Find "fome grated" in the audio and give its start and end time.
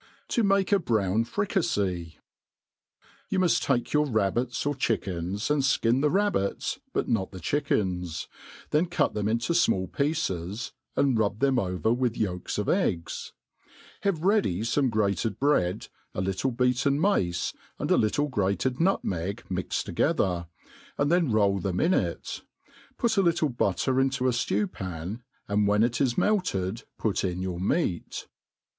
14.61-15.39